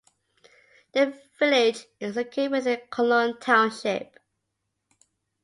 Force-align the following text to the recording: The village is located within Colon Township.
The 0.93 1.15
village 1.37 1.85
is 1.99 2.15
located 2.15 2.53
within 2.53 2.79
Colon 2.89 3.39
Township. 3.39 4.19